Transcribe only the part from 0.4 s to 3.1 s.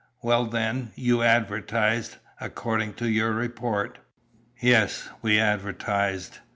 then, you advertised, according to